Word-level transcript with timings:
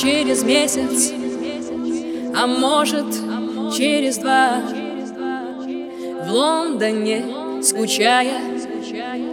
через 0.00 0.42
месяц, 0.42 1.12
а 2.34 2.46
может, 2.46 3.06
через 3.76 4.16
два. 4.16 4.62
В 6.26 6.30
Лондоне, 6.30 7.22
скучая, 7.62 8.40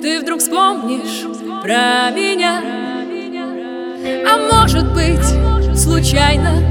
ты 0.00 0.20
вдруг 0.20 0.40
вспомнишь 0.40 1.24
про 1.62 2.10
меня. 2.12 2.62
А 4.26 4.38
может 4.50 4.92
быть, 4.94 5.78
случайно, 5.78 6.62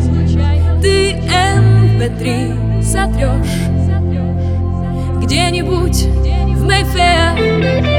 ты 0.81 1.13
MP3 1.13 2.81
сотрешь 2.81 3.61
Где-нибудь 5.23 6.03
в 6.55 6.63
Мэйфэр 6.63 7.93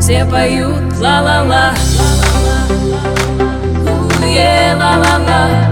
все 0.00 0.24
поют 0.24 0.98
ла-ла-ла, 0.98 1.72
Уе, 4.22 4.74
ла-ла-ла. 4.78 5.69